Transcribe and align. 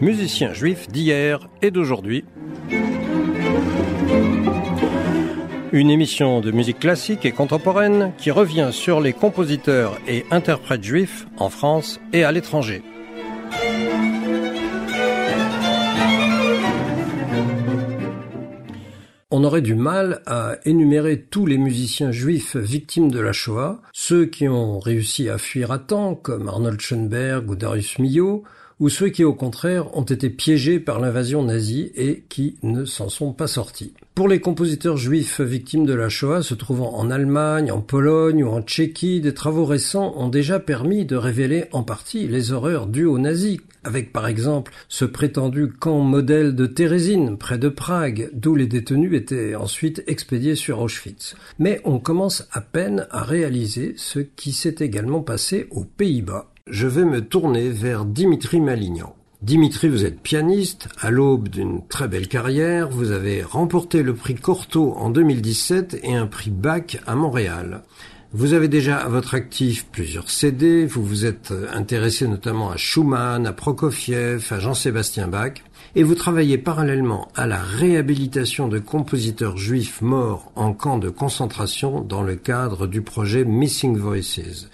musiciens 0.00 0.52
juifs 0.52 0.88
d'hier 0.88 1.48
et 1.62 1.70
d'aujourd'hui. 1.70 2.24
Une 5.72 5.90
émission 5.90 6.40
de 6.40 6.50
musique 6.50 6.80
classique 6.80 7.24
et 7.24 7.32
contemporaine 7.32 8.12
qui 8.18 8.30
revient 8.30 8.70
sur 8.72 9.00
les 9.00 9.12
compositeurs 9.12 9.98
et 10.08 10.24
interprètes 10.30 10.82
juifs 10.82 11.26
en 11.36 11.48
France 11.48 12.00
et 12.12 12.24
à 12.24 12.32
l'étranger. 12.32 12.82
On 19.32 19.44
aurait 19.44 19.62
du 19.62 19.76
mal 19.76 20.22
à 20.26 20.56
énumérer 20.64 21.22
tous 21.22 21.46
les 21.46 21.56
musiciens 21.56 22.10
juifs 22.10 22.56
victimes 22.56 23.12
de 23.12 23.20
la 23.20 23.32
Shoah, 23.32 23.80
ceux 23.92 24.26
qui 24.26 24.48
ont 24.48 24.80
réussi 24.80 25.28
à 25.28 25.38
fuir 25.38 25.70
à 25.70 25.78
temps, 25.78 26.16
comme 26.16 26.48
Arnold 26.48 26.80
Schoenberg 26.80 27.48
ou 27.48 27.54
Darius 27.54 28.00
Milhaud, 28.00 28.42
ou 28.80 28.88
ceux 28.88 29.10
qui 29.10 29.22
au 29.22 29.34
contraire 29.34 29.96
ont 29.96 30.02
été 30.02 30.30
piégés 30.30 30.80
par 30.80 30.98
l'invasion 30.98 31.44
nazie 31.44 31.92
et 31.94 32.24
qui 32.28 32.56
ne 32.62 32.84
s'en 32.84 33.08
sont 33.08 33.32
pas 33.32 33.46
sortis. 33.46 33.92
Pour 34.14 34.26
les 34.26 34.40
compositeurs 34.40 34.96
juifs 34.96 35.40
victimes 35.40 35.86
de 35.86 35.94
la 35.94 36.08
Shoah 36.08 36.42
se 36.42 36.54
trouvant 36.54 36.94
en 36.94 37.10
Allemagne, 37.10 37.70
en 37.70 37.80
Pologne 37.80 38.42
ou 38.42 38.48
en 38.48 38.62
Tchéquie, 38.62 39.20
des 39.20 39.34
travaux 39.34 39.64
récents 39.64 40.14
ont 40.16 40.28
déjà 40.28 40.58
permis 40.58 41.04
de 41.04 41.16
révéler 41.16 41.66
en 41.72 41.82
partie 41.82 42.26
les 42.26 42.52
horreurs 42.52 42.86
dues 42.86 43.06
aux 43.06 43.18
nazis, 43.18 43.60
avec 43.84 44.12
par 44.12 44.26
exemple 44.26 44.72
ce 44.88 45.04
prétendu 45.04 45.68
camp 45.68 46.00
modèle 46.00 46.54
de 46.54 46.66
Térésine 46.66 47.38
près 47.38 47.58
de 47.58 47.68
Prague, 47.68 48.30
d'où 48.32 48.54
les 48.54 48.66
détenus 48.66 49.14
étaient 49.14 49.54
ensuite 49.54 50.02
expédiés 50.06 50.54
sur 50.56 50.80
Auschwitz. 50.80 51.34
Mais 51.58 51.80
on 51.84 51.98
commence 51.98 52.46
à 52.52 52.60
peine 52.60 53.06
à 53.10 53.22
réaliser 53.22 53.94
ce 53.96 54.18
qui 54.18 54.52
s'est 54.52 54.76
également 54.80 55.20
passé 55.20 55.66
aux 55.70 55.84
Pays-Bas 55.84 56.49
je 56.70 56.86
vais 56.86 57.04
me 57.04 57.20
tourner 57.20 57.68
vers 57.68 58.04
Dimitri 58.04 58.60
Malignan. 58.60 59.14
Dimitri, 59.42 59.88
vous 59.88 60.04
êtes 60.04 60.20
pianiste, 60.20 60.88
à 61.00 61.10
l'aube 61.10 61.48
d'une 61.48 61.86
très 61.88 62.06
belle 62.06 62.28
carrière, 62.28 62.88
vous 62.88 63.10
avez 63.10 63.42
remporté 63.42 64.02
le 64.02 64.14
prix 64.14 64.34
Cortot 64.34 64.94
en 64.96 65.10
2017 65.10 66.00
et 66.02 66.14
un 66.14 66.26
prix 66.26 66.50
Bach 66.50 66.98
à 67.06 67.16
Montréal. 67.16 67.82
Vous 68.32 68.52
avez 68.52 68.68
déjà 68.68 68.98
à 68.98 69.08
votre 69.08 69.34
actif 69.34 69.86
plusieurs 69.90 70.30
CD, 70.30 70.86
vous 70.86 71.04
vous 71.04 71.26
êtes 71.26 71.52
intéressé 71.72 72.28
notamment 72.28 72.70
à 72.70 72.76
Schumann, 72.76 73.44
à 73.44 73.52
Prokofiev, 73.52 74.46
à 74.50 74.60
Jean-Sébastien 74.60 75.26
Bach, 75.26 75.54
et 75.96 76.04
vous 76.04 76.14
travaillez 76.14 76.56
parallèlement 76.56 77.26
à 77.34 77.48
la 77.48 77.60
réhabilitation 77.60 78.68
de 78.68 78.78
compositeurs 78.78 79.56
juifs 79.56 80.00
morts 80.00 80.52
en 80.54 80.72
camp 80.72 80.98
de 80.98 81.08
concentration 81.08 82.02
dans 82.02 82.22
le 82.22 82.36
cadre 82.36 82.86
du 82.86 83.02
projet 83.02 83.44
Missing 83.44 83.96
Voices. 83.96 84.68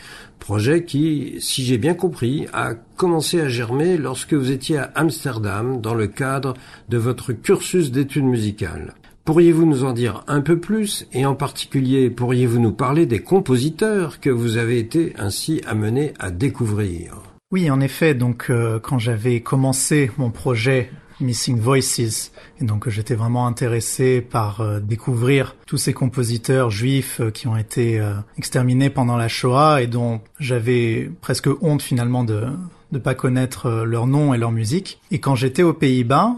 Projet 0.47 0.85
qui, 0.85 1.35
si 1.41 1.65
j'ai 1.65 1.77
bien 1.77 1.95
compris, 1.95 2.47
a 2.53 2.75
commencé 2.97 3.41
à 3.41 3.49
germer 3.49 3.97
lorsque 3.97 4.33
vous 4.33 4.53
étiez 4.53 4.79
à 4.79 4.93
Amsterdam 4.95 5.81
dans 5.81 5.95
le 5.95 6.07
cadre 6.07 6.55
de 6.89 6.99
votre 6.99 7.33
cursus 7.33 7.91
d'études 7.91 8.27
musicales. 8.27 8.95
Pourriez-vous 9.25 9.67
nous 9.67 9.83
en 9.83 9.93
dire 9.93 10.23
un 10.29 10.43
peu 10.43 10.61
plus 10.61 11.09
et 11.13 11.27
en 11.27 11.35
particulier 11.35 12.11
pourriez-vous 12.11 12.61
nous 12.61 12.71
parler 12.71 13.07
des 13.07 13.19
compositeurs 13.19 14.21
que 14.21 14.31
vous 14.31 14.57
avez 14.57 14.79
été 14.79 15.15
ainsi 15.19 15.63
amené 15.67 16.13
à 16.21 16.31
découvrir? 16.31 17.25
Oui, 17.51 17.69
en 17.69 17.81
effet, 17.81 18.15
donc 18.15 18.47
euh, 18.49 18.79
quand 18.79 19.01
j'avais 19.01 19.41
commencé 19.41 20.13
mon 20.17 20.31
projet 20.31 20.93
Missing 21.21 21.59
Voices. 21.59 22.33
Et 22.61 22.65
donc 22.65 22.89
j'étais 22.89 23.15
vraiment 23.15 23.47
intéressé 23.47 24.21
par 24.21 24.61
euh, 24.61 24.81
découvrir 24.81 25.57
tous 25.67 25.79
ces 25.79 25.93
compositeurs 25.93 26.71
juifs 26.71 27.21
euh, 27.21 27.31
qui 27.31 27.49
ont 27.49 27.57
été 27.57 28.01
euh, 28.01 28.15
exterminés 28.39 28.91
pendant 28.91 29.17
la 29.17 29.29
Shoah 29.29 29.83
et 29.83 29.87
dont 29.87 30.21
j'avais 30.39 31.11
presque 31.21 31.49
honte 31.61 31.83
finalement 31.83 32.25
de 32.25 32.45
ne 32.93 32.99
pas 32.99 33.15
connaître 33.15 33.69
leur 33.85 34.07
nom 34.07 34.33
et 34.33 34.39
leur 34.39 34.53
musique. 34.53 35.01
Et 35.11 35.19
quand 35.19 35.35
j'étais 35.35 35.65
aux 35.65 35.73
Pays-Bas, 35.73 36.37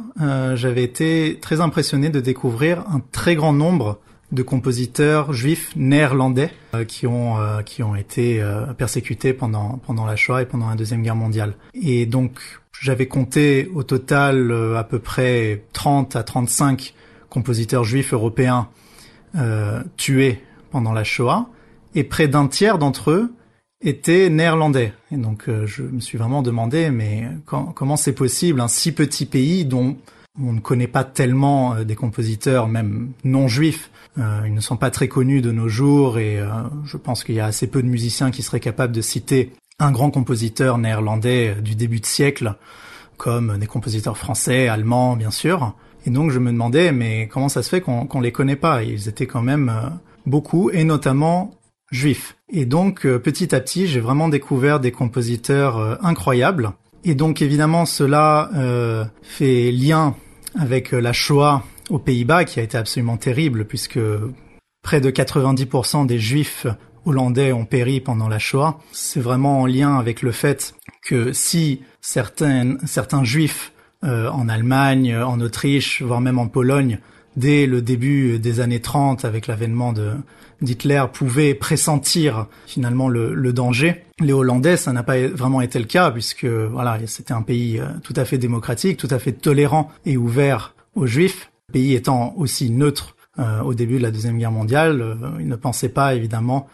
j'avais 0.54 0.82
été 0.82 1.38
très 1.42 1.60
impressionné 1.60 2.08
de 2.08 2.20
découvrir 2.20 2.80
un 2.88 3.02
très 3.12 3.34
grand 3.34 3.52
nombre 3.52 3.98
de 4.32 4.42
compositeurs 4.42 5.34
juifs 5.34 5.76
néerlandais 5.76 6.50
qui 6.86 7.06
ont 7.06 7.36
qui 7.66 7.82
ont 7.82 7.94
été 7.94 8.42
persécutés 8.78 9.34
pendant 9.34 9.78
pendant 9.86 10.06
la 10.06 10.16
Shoah 10.16 10.40
et 10.40 10.46
pendant 10.46 10.70
la 10.70 10.74
deuxième 10.74 11.02
guerre 11.02 11.16
mondiale. 11.16 11.54
Et 11.74 12.06
donc 12.06 12.40
j'avais 12.80 13.06
compté 13.06 13.70
au 13.74 13.82
total 13.82 14.50
euh, 14.50 14.76
à 14.76 14.84
peu 14.84 14.98
près 14.98 15.64
30 15.72 16.16
à 16.16 16.22
35 16.22 16.94
compositeurs 17.28 17.84
juifs 17.84 18.12
européens 18.12 18.68
euh, 19.36 19.82
tués 19.96 20.42
pendant 20.70 20.92
la 20.92 21.04
Shoah, 21.04 21.48
et 21.94 22.04
près 22.04 22.28
d'un 22.28 22.46
tiers 22.46 22.78
d'entre 22.78 23.10
eux 23.10 23.32
étaient 23.82 24.28
néerlandais. 24.30 24.92
Et 25.10 25.16
donc 25.16 25.48
euh, 25.48 25.66
je 25.66 25.82
me 25.82 26.00
suis 26.00 26.18
vraiment 26.18 26.42
demandé, 26.42 26.90
mais 26.90 27.28
comment 27.46 27.96
c'est 27.96 28.12
possible 28.12 28.60
un 28.60 28.68
si 28.68 28.92
petit 28.92 29.26
pays 29.26 29.64
dont 29.64 29.96
on 30.40 30.52
ne 30.52 30.60
connaît 30.60 30.88
pas 30.88 31.04
tellement 31.04 31.82
des 31.82 31.96
compositeurs, 31.96 32.68
même 32.68 33.10
non 33.24 33.48
juifs. 33.48 33.90
ils 34.16 34.54
ne 34.54 34.60
sont 34.60 34.76
pas 34.76 34.92
très 34.92 35.08
connus 35.08 35.42
de 35.42 35.50
nos 35.50 35.68
jours 35.68 36.16
et 36.18 36.38
je 36.84 36.96
pense 36.96 37.24
qu'il 37.24 37.34
y 37.34 37.40
a 37.40 37.46
assez 37.46 37.66
peu 37.66 37.82
de 37.82 37.88
musiciens 37.88 38.30
qui 38.30 38.44
seraient 38.44 38.60
capables 38.60 38.94
de 38.94 39.00
citer 39.00 39.50
un 39.78 39.92
grand 39.92 40.10
compositeur 40.10 40.78
néerlandais 40.78 41.56
du 41.62 41.74
début 41.74 42.00
de 42.00 42.06
siècle, 42.06 42.54
comme 43.16 43.58
des 43.58 43.66
compositeurs 43.66 44.18
français, 44.18 44.68
allemands, 44.68 45.16
bien 45.16 45.30
sûr. 45.30 45.74
Et 46.06 46.10
donc 46.10 46.30
je 46.30 46.38
me 46.38 46.50
demandais, 46.50 46.92
mais 46.92 47.28
comment 47.28 47.48
ça 47.48 47.62
se 47.62 47.68
fait 47.68 47.80
qu'on 47.80 48.08
ne 48.12 48.22
les 48.22 48.32
connaît 48.32 48.56
pas? 48.56 48.82
Ils 48.82 49.08
étaient 49.08 49.26
quand 49.26 49.42
même 49.42 49.68
euh, 49.68 49.88
beaucoup, 50.26 50.70
et 50.70 50.84
notamment 50.84 51.52
juifs. 51.90 52.36
Et 52.50 52.66
donc 52.66 53.06
euh, 53.06 53.18
petit 53.18 53.54
à 53.54 53.60
petit, 53.60 53.86
j'ai 53.86 54.00
vraiment 54.00 54.28
découvert 54.28 54.80
des 54.80 54.92
compositeurs 54.92 55.78
euh, 55.78 55.96
incroyables. 56.02 56.72
Et 57.04 57.14
donc 57.14 57.42
évidemment, 57.42 57.86
cela 57.86 58.50
fait 59.22 59.70
lien 59.70 60.16
avec 60.58 60.90
la 60.90 61.12
Shoah 61.12 61.62
aux 61.90 62.00
Pays-Bas, 62.00 62.44
qui 62.44 62.58
a 62.58 62.62
été 62.64 62.76
absolument 62.76 63.16
terrible, 63.16 63.66
puisque 63.66 64.00
près 64.82 65.00
de 65.00 65.10
90% 65.10 66.06
des 66.06 66.18
juifs 66.18 66.66
hollandais 67.08 67.52
ont 67.52 67.64
péri 67.64 68.00
pendant 68.00 68.28
la 68.28 68.38
Shoah, 68.38 68.78
c'est 68.92 69.20
vraiment 69.20 69.62
en 69.62 69.66
lien 69.66 69.98
avec 69.98 70.22
le 70.22 70.32
fait 70.32 70.74
que 71.02 71.32
si 71.32 71.82
certains, 72.00 72.76
certains 72.86 73.24
juifs 73.24 73.72
euh, 74.04 74.30
en 74.30 74.48
Allemagne, 74.48 75.16
en 75.16 75.40
Autriche, 75.40 76.02
voire 76.02 76.20
même 76.20 76.38
en 76.38 76.46
Pologne, 76.46 76.98
dès 77.36 77.66
le 77.66 77.82
début 77.82 78.38
des 78.38 78.60
années 78.60 78.80
30, 78.80 79.24
avec 79.24 79.46
l'avènement 79.46 79.92
de 79.92 80.12
d'Hitler, 80.60 81.04
pouvaient 81.12 81.54
pressentir 81.54 82.46
finalement 82.66 83.08
le, 83.08 83.32
le, 83.32 83.52
danger. 83.52 84.04
Les 84.18 84.32
Hollandais, 84.32 84.76
ça 84.76 84.92
n'a 84.92 85.04
pas 85.04 85.28
vraiment 85.28 85.60
été 85.60 85.78
le 85.78 85.84
cas, 85.84 86.10
puisque 86.10 86.46
voilà, 86.46 86.98
c'était 87.06 87.32
un 87.32 87.42
pays 87.42 87.78
euh, 87.78 87.86
tout 88.02 88.14
à 88.16 88.24
fait 88.24 88.38
démocratique, 88.38 88.96
tout 88.96 89.08
à 89.12 89.20
fait 89.20 89.30
tolérant 89.30 89.92
et 90.04 90.16
ouvert 90.16 90.74
aux 90.96 91.06
juifs, 91.06 91.52
pays 91.72 91.94
étant 91.94 92.34
aussi 92.36 92.70
neutre 92.70 93.14
euh, 93.38 93.60
au 93.62 93.72
début 93.72 93.98
de 93.98 94.02
la 94.02 94.10
deuxième 94.10 94.36
guerre 94.36 94.50
mondiale. 94.50 95.00
Euh, 95.00 95.14
ils 95.38 95.46
ne 95.46 95.54
pensaient 95.54 95.88
pas 95.88 96.14
évidemment 96.14 96.66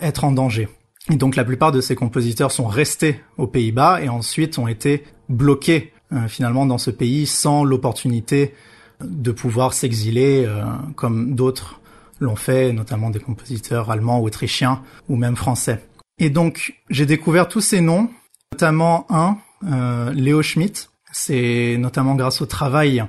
être 0.00 0.24
en 0.24 0.32
danger. 0.32 0.68
Et 1.10 1.16
donc 1.16 1.36
la 1.36 1.44
plupart 1.44 1.72
de 1.72 1.80
ces 1.80 1.94
compositeurs 1.94 2.52
sont 2.52 2.66
restés 2.66 3.20
aux 3.36 3.46
Pays-Bas 3.46 4.02
et 4.02 4.08
ensuite 4.08 4.58
ont 4.58 4.68
été 4.68 5.04
bloqués 5.28 5.92
euh, 6.12 6.28
finalement 6.28 6.66
dans 6.66 6.78
ce 6.78 6.90
pays 6.90 7.26
sans 7.26 7.64
l'opportunité 7.64 8.54
de 9.02 9.32
pouvoir 9.32 9.72
s'exiler 9.72 10.44
euh, 10.46 10.64
comme 10.94 11.34
d'autres 11.34 11.80
l'ont 12.20 12.36
fait, 12.36 12.72
notamment 12.72 13.10
des 13.10 13.18
compositeurs 13.18 13.90
allemands, 13.90 14.20
autrichiens 14.20 14.82
ou 15.08 15.16
même 15.16 15.34
français. 15.34 15.84
Et 16.18 16.30
donc 16.30 16.74
j'ai 16.88 17.06
découvert 17.06 17.48
tous 17.48 17.60
ces 17.60 17.80
noms, 17.80 18.08
notamment 18.52 19.06
un, 19.10 19.38
euh, 19.64 20.12
Léo 20.12 20.42
Schmidt. 20.42 20.88
C'est 21.12 21.76
notamment 21.78 22.14
grâce 22.14 22.40
au 22.42 22.46
travail 22.46 23.04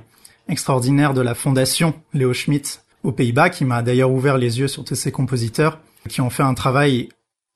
extraordinaire 0.48 1.14
de 1.14 1.20
la 1.20 1.34
fondation 1.34 1.94
Léo 2.12 2.32
Schmidt 2.32 2.80
aux 3.04 3.12
Pays-Bas 3.12 3.50
qui 3.50 3.64
m'a 3.64 3.82
d'ailleurs 3.82 4.10
ouvert 4.10 4.36
les 4.36 4.58
yeux 4.58 4.68
sur 4.68 4.84
tous 4.84 4.96
ces 4.96 5.12
compositeurs 5.12 5.78
qui 6.08 6.20
ont 6.20 6.30
fait 6.30 6.42
un 6.42 6.54
travail 6.54 7.08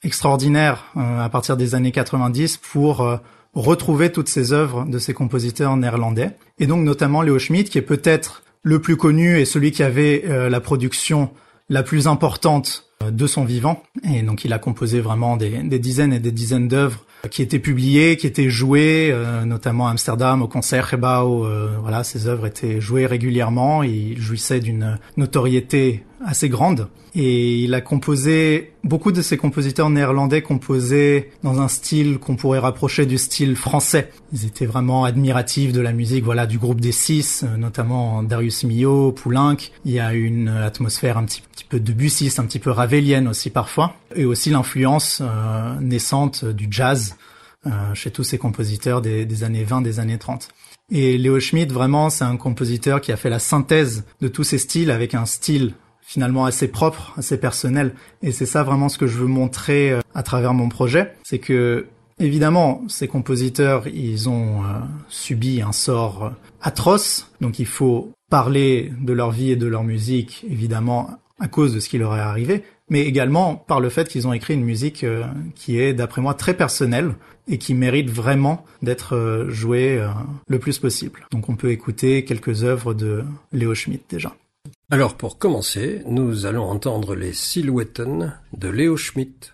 extraordinaire 0.03 0.85
euh, 0.97 1.21
à 1.21 1.29
partir 1.29 1.57
des 1.57 1.75
années 1.75 1.93
90 1.93 2.59
pour 2.59 3.03
euh, 3.03 3.17
retrouver 3.55 4.13
toutes 4.13 4.29
ces 4.29 4.53
œuvres 4.53 4.85
de 4.85 4.99
ces 4.99 5.15
compositeurs 5.15 5.77
néerlandais. 5.77 6.31
Et 6.59 6.67
donc 6.67 6.85
notamment 6.85 7.23
Léo 7.23 7.39
Schmidt, 7.39 7.71
qui 7.71 7.79
est 7.79 7.83
peut-être 7.83 8.43
le 8.63 8.81
plus 8.81 8.97
connu 8.97 9.39
et 9.39 9.45
celui 9.45 9.73
qui 9.73 9.83
avait 9.83 10.25
euh, 10.27 10.49
la 10.49 10.61
production 10.61 11.31
la 11.69 11.83
plus 11.83 12.07
importante 12.07 12.85
de 13.09 13.27
son 13.27 13.45
vivant. 13.45 13.83
Et 14.03 14.23
donc 14.23 14.45
il 14.45 14.53
a 14.53 14.59
composé 14.59 15.01
vraiment 15.01 15.37
des, 15.37 15.51
des 15.51 15.79
dizaines 15.79 16.13
et 16.13 16.19
des 16.19 16.33
dizaines 16.33 16.67
d'œuvres 16.67 17.05
qui 17.31 17.43
étaient 17.43 17.59
publiées, 17.59 18.17
qui 18.17 18.27
étaient 18.27 18.51
jouées, 18.51 19.15
notamment 19.45 19.87
à 19.89 19.91
Amsterdam, 19.91 20.43
au 20.43 20.49
concert 20.49 20.95
Euh, 20.95 21.77
voilà, 21.81 22.05
ces 22.05 22.27
œuvres 22.27 22.47
étaient 22.47 22.81
jouées 22.81 23.07
régulièrement. 23.07 23.83
Il 23.83 24.21
jouissait 24.21 24.61
d'une 24.61 24.99
notoriété 25.17 26.05
assez 26.25 26.49
grande. 26.49 26.89
Et 27.15 27.61
il 27.61 27.75
a 27.75 27.81
composé, 27.81 28.73
beaucoup 28.85 29.13
de 29.13 29.23
ses 29.23 29.37
compositeurs 29.37 29.91
néerlandais 29.91 30.43
composaient 30.43 31.31
dans 31.43 31.61
un 31.61 31.69
style 31.69 32.19
qu'on 32.19 32.37
pourrait 32.37 32.59
rapprocher 32.59 33.07
du 33.07 33.19
style 33.19 33.57
français. 33.57 34.11
Ils 34.33 34.45
étaient 34.45 34.67
vraiment 34.67 35.05
admiratifs 35.05 35.73
de 35.73 35.81
la 35.81 35.93
musique, 35.93 36.25
voilà, 36.25 36.47
du 36.47 36.59
groupe 36.59 36.81
des 36.81 36.93
six, 36.93 37.45
euh, 37.45 37.57
notamment 37.57 38.23
Darius 38.23 38.65
Milhaud, 38.65 39.13
Poulenc. 39.13 39.57
Il 39.85 39.93
y 39.93 40.01
a 40.01 40.13
une 40.13 40.49
atmosphère 40.49 41.19
un 41.19 41.25
petit, 41.25 41.43
petit 41.43 41.65
peu 41.65 41.81
debussiste, 41.81 42.39
un 42.39 42.45
petit 42.45 42.59
peu 42.59 42.71
ravelienne 42.71 43.27
aussi 43.29 43.51
parfois. 43.51 43.95
Et 44.15 44.25
aussi 44.25 44.51
l'influence 44.51 45.23
euh, 45.23 45.81
naissante 45.81 46.45
du 46.45 46.69
jazz 46.71 47.17
chez 47.93 48.11
tous 48.11 48.25
ces 48.25 48.39
compositeurs 48.39 49.03
des, 49.03 49.27
des, 49.27 49.45
années 49.45 49.65
20, 49.65 49.83
des 49.83 50.01
années 50.01 50.17
30. 50.17 50.49
Et 50.91 51.19
Léo 51.19 51.39
Schmidt, 51.39 51.71
vraiment, 51.71 52.09
c'est 52.09 52.25
un 52.25 52.39
compositeur 52.39 53.03
qui 53.03 53.13
a 53.13 53.19
fait 53.19 53.29
la 53.29 53.41
synthèse 53.41 54.05
de 54.23 54.29
tous 54.29 54.45
ces 54.45 54.57
styles 54.57 54.91
avec 54.91 55.15
un 55.15 55.27
style 55.27 55.75
finalement 56.09 56.47
assez 56.47 56.69
propre, 56.69 57.13
assez 57.19 57.37
personnel. 57.37 57.93
Et 58.23 58.33
c'est 58.33 58.47
ça 58.47 58.63
vraiment 58.63 58.89
ce 58.89 58.97
que 58.97 59.07
je 59.07 59.19
veux 59.19 59.27
montrer 59.27 59.93
euh, 59.93 60.01
à 60.15 60.23
travers 60.23 60.55
mon 60.55 60.71
projet. 60.71 61.13
C'est 61.23 61.39
que, 61.39 61.87
évidemment, 62.19 62.83
ces 62.89 63.07
compositeurs, 63.07 63.87
ils 63.89 64.27
ont 64.27 64.63
euh, 64.63 64.79
subi 65.11 65.61
un 65.61 65.73
sort 65.73 66.25
euh, 66.25 66.31
atroce. 66.63 67.31
Donc 67.43 67.59
il 67.59 67.67
faut 67.67 68.11
parler 68.31 68.91
de 68.99 69.13
leur 69.13 69.33
vie 69.33 69.51
et 69.51 69.57
de 69.57 69.67
leur 69.67 69.85
musique, 69.85 70.47
évidemment, 70.51 71.11
à 71.41 71.47
cause 71.47 71.75
de 71.75 71.81
ce 71.81 71.91
qui 71.91 71.99
leur 71.99 72.17
est 72.17 72.21
arrivé, 72.21 72.63
mais 72.89 73.03
également 73.03 73.57
par 73.57 73.79
le 73.79 73.91
fait 73.91 74.09
qu'ils 74.09 74.27
ont 74.27 74.33
écrit 74.33 74.55
une 74.55 74.65
musique 74.65 75.05
qui 75.55 75.79
est, 75.79 75.93
d'après 75.93 76.23
moi, 76.23 76.35
très 76.35 76.55
personnelle 76.55 77.15
et 77.47 77.59
qui 77.59 77.75
mérite 77.75 78.11
vraiment 78.11 78.65
d'être 78.83 79.47
jouée 79.49 80.05
le 80.49 80.59
plus 80.59 80.79
possible. 80.79 81.27
Donc 81.31 81.49
on 81.49 81.55
peut 81.55 81.71
écouter 81.71 82.25
quelques 82.25 82.65
œuvres 82.65 82.93
de 82.93 83.25
Léo 83.53 83.75
Schmidt 83.75 84.03
déjà. 84.11 84.35
Alors 84.91 85.19
pour 85.19 85.37
commencer, 85.37 86.01
nous 86.07 86.47
allons 86.47 86.65
entendre 86.65 87.15
les 87.15 87.35
Silhouetten 87.35 88.41
de 88.55 88.69
Léo 88.71 88.97
Schmidt. 88.97 89.53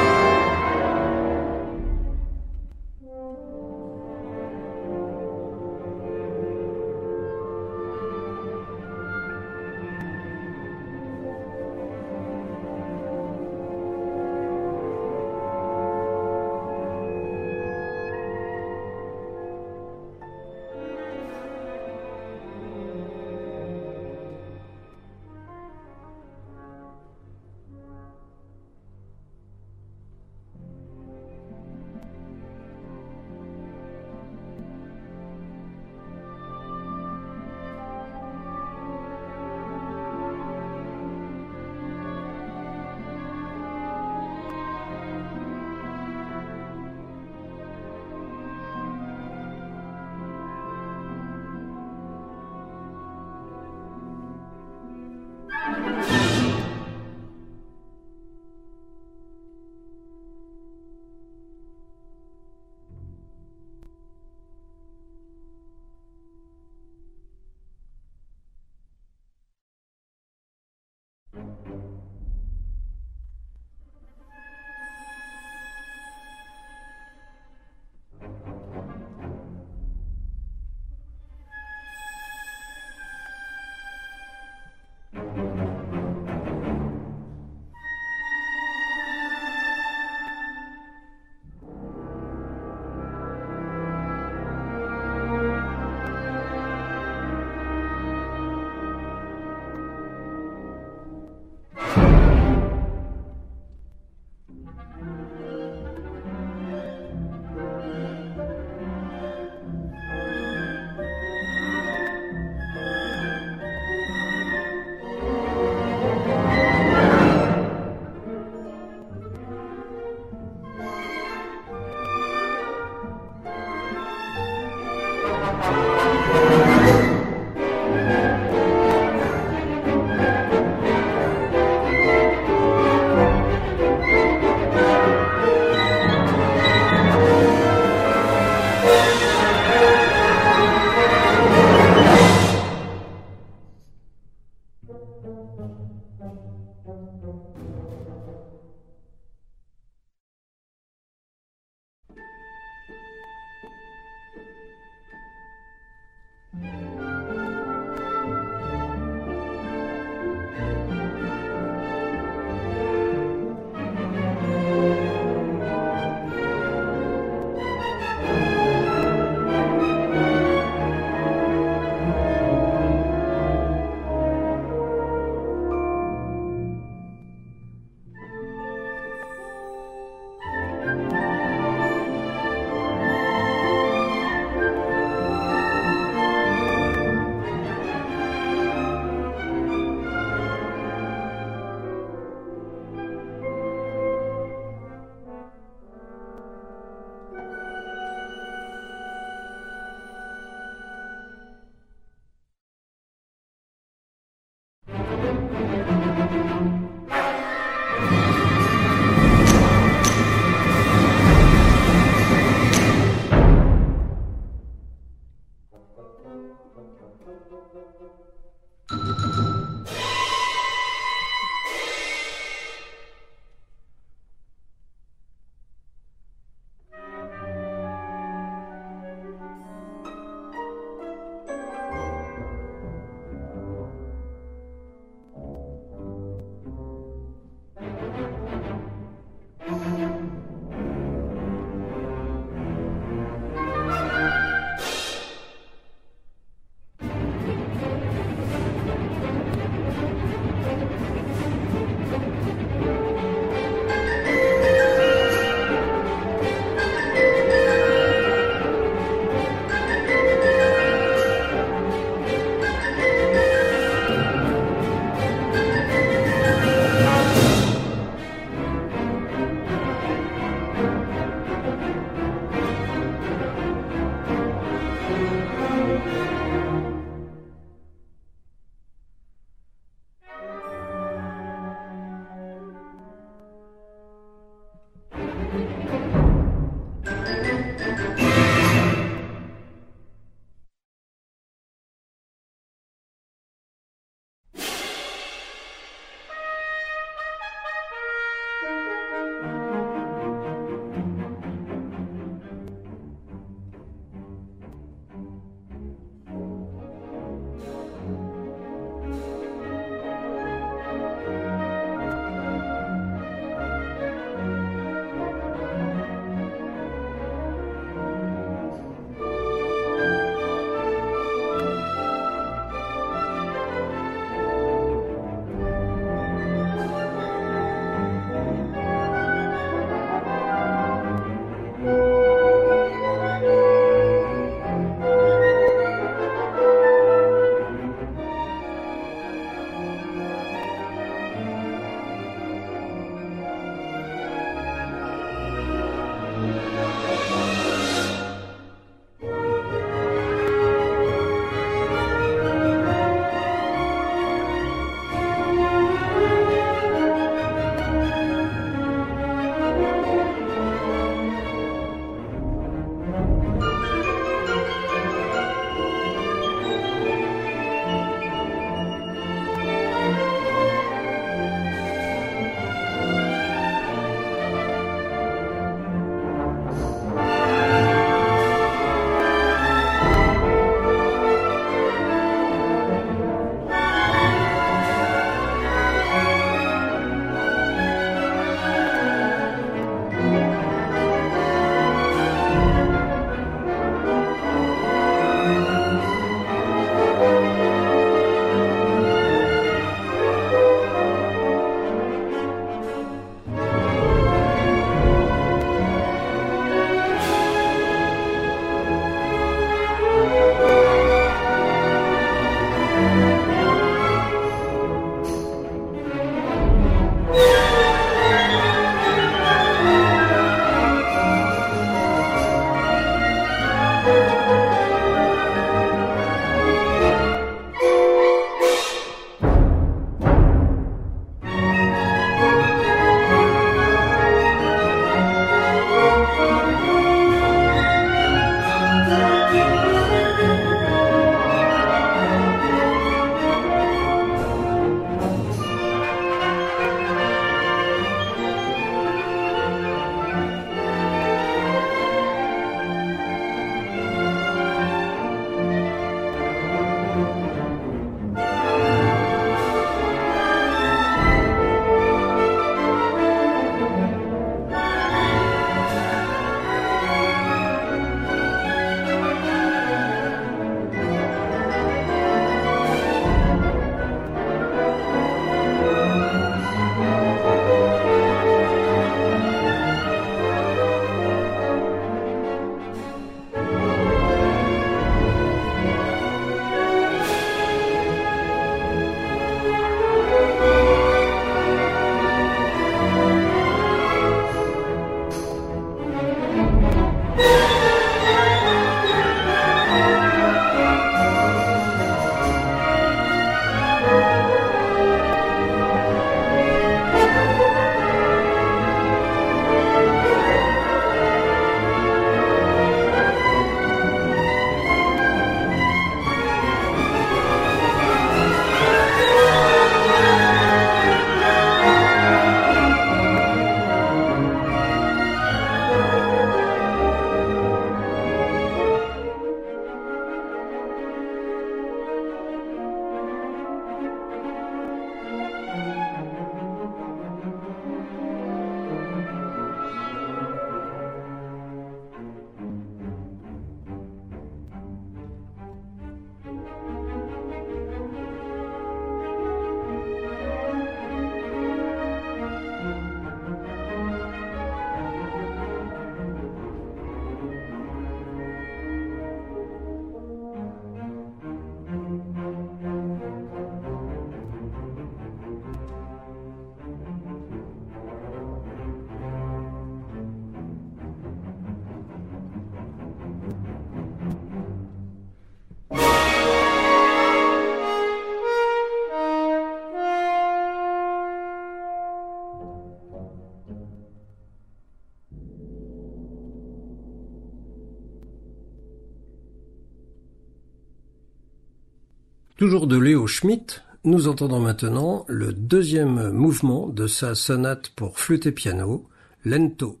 Toujours 592.66 592.88
de 592.88 592.98
Léo 592.98 593.28
Schmitt, 593.28 593.84
nous 594.02 594.26
entendons 594.26 594.58
maintenant 594.58 595.24
le 595.28 595.52
deuxième 595.52 596.32
mouvement 596.32 596.88
de 596.88 597.06
sa 597.06 597.36
sonate 597.36 597.90
pour 597.90 598.18
flûte 598.18 598.46
et 598.46 598.50
piano, 598.50 599.08
Lento. 599.44 600.00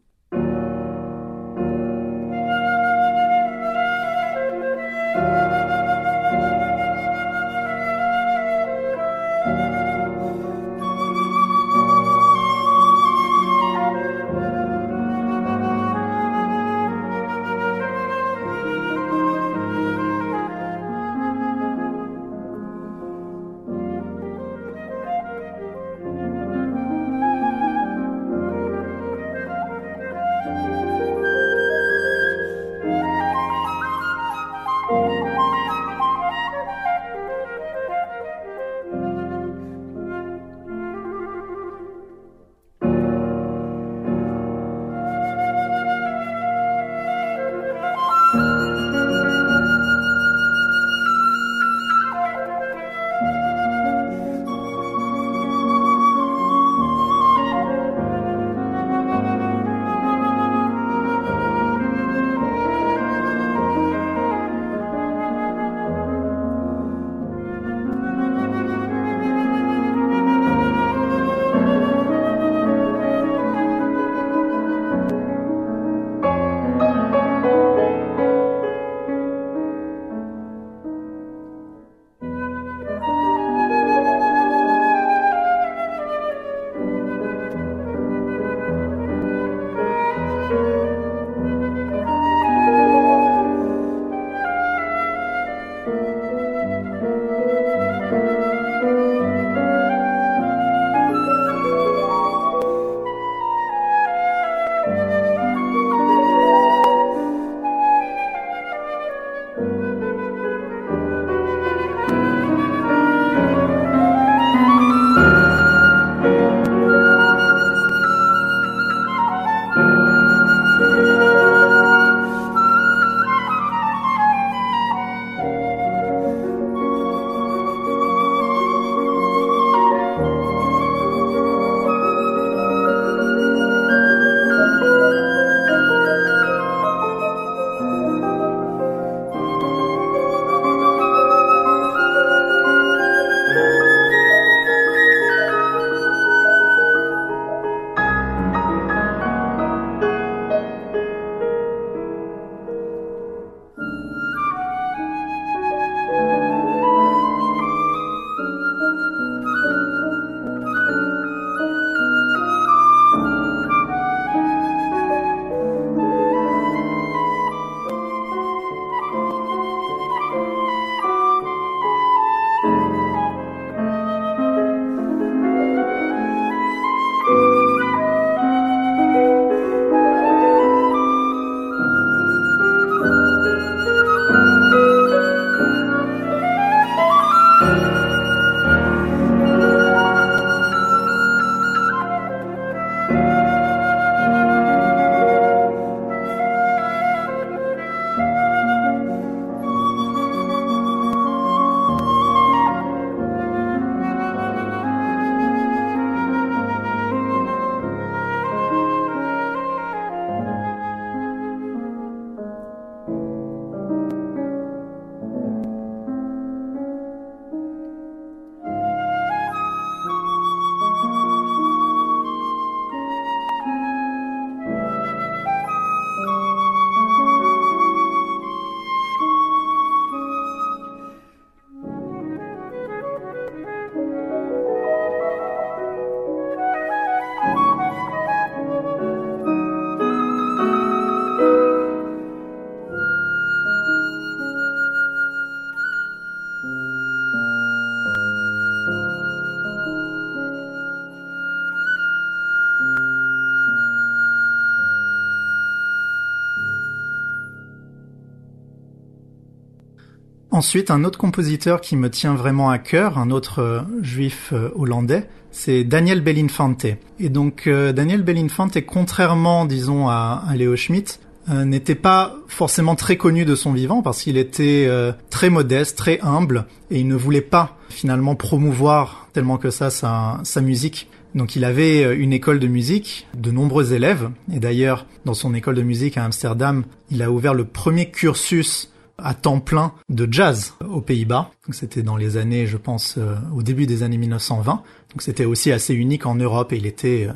Ensuite, 260.56 260.90
un 260.90 261.04
autre 261.04 261.18
compositeur 261.18 261.82
qui 261.82 261.96
me 261.96 262.08
tient 262.08 262.32
vraiment 262.32 262.70
à 262.70 262.78
cœur, 262.78 263.18
un 263.18 263.30
autre 263.30 263.58
euh, 263.58 263.82
juif 264.00 264.54
euh, 264.54 264.70
hollandais, 264.74 265.28
c'est 265.50 265.84
Daniel 265.84 266.22
Belinfante. 266.22 266.86
Et 267.20 267.28
donc 267.28 267.66
euh, 267.66 267.92
Daniel 267.92 268.22
Belinfante, 268.22 268.80
contrairement, 268.86 269.66
disons, 269.66 270.08
à, 270.08 270.42
Léo 270.54 270.74
Schmidt, 270.74 271.18
n'était 271.48 271.94
pas 271.94 272.36
forcément 272.48 272.94
très 272.94 273.18
connu 273.18 273.44
de 273.44 273.54
son 273.54 273.72
vivant 273.72 274.00
parce 274.00 274.22
qu'il 274.22 274.36
était 274.36 274.90
très 275.30 275.48
modeste, 275.48 275.96
très 275.96 276.18
humble, 276.20 276.64
et 276.90 276.98
il 276.98 277.06
ne 277.06 277.14
voulait 277.14 277.40
pas 277.40 277.76
finalement 277.88 278.34
promouvoir 278.34 279.28
tellement 279.32 279.56
que 279.56 279.70
ça 279.70 279.90
sa, 279.90 280.40
sa 280.42 280.60
musique. 280.60 281.08
Donc 281.36 281.54
il 281.54 281.64
avait 281.64 282.16
une 282.16 282.32
école 282.32 282.58
de 282.58 282.66
musique, 282.66 283.28
de 283.36 283.52
nombreux 283.52 283.92
élèves, 283.92 284.28
et 284.52 284.58
d'ailleurs 284.58 285.06
dans 285.24 285.34
son 285.34 285.54
école 285.54 285.76
de 285.76 285.82
musique 285.82 286.16
à 286.16 286.24
Amsterdam, 286.24 286.82
il 287.12 287.22
a 287.22 287.30
ouvert 287.30 287.54
le 287.54 287.64
premier 287.64 288.10
cursus 288.10 288.90
à 289.18 289.34
temps 289.34 289.60
plein 289.60 289.92
de 290.08 290.28
jazz 290.30 290.74
aux 290.88 291.00
Pays-Bas. 291.00 291.50
C'était 291.70 292.02
dans 292.02 292.16
les 292.16 292.36
années, 292.36 292.66
je 292.66 292.76
pense, 292.76 293.18
au 293.54 293.62
début 293.62 293.86
des 293.86 294.02
années 294.02 294.18
1920. 294.18 294.82
Donc 295.10 295.22
c'était 295.22 295.44
aussi 295.44 295.72
assez 295.72 295.94
unique 295.94 296.26
en 296.26 296.34
Europe 296.34 296.72
et 296.72 296.76
il 296.76 296.86
était 296.86 297.28